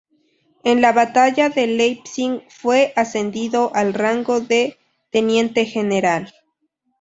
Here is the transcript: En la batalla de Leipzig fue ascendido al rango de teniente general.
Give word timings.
En 0.63 0.81
la 0.81 0.93
batalla 0.93 1.49
de 1.49 1.67
Leipzig 1.67 2.41
fue 2.49 2.91
ascendido 2.95 3.69
al 3.75 3.93
rango 3.93 4.39
de 4.41 4.79
teniente 5.11 5.65
general. 5.67 6.33